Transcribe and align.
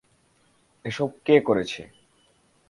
এসব 0.85 1.09
কে 1.25 1.35
করেছে? 1.41 1.81